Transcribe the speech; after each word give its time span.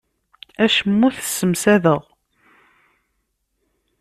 Acemma 0.63 1.01
ur 1.07 1.13
t-ssemsadeɣ. 1.15 2.01